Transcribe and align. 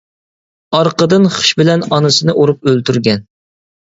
ئارقىدىن 0.77 1.27
خىش 1.35 1.51
بىلەن 1.59 1.85
ئانىسىنى 1.97 2.35
ئۇرۇپ 2.43 2.65
ئۆلتۈرگەن. 2.71 3.23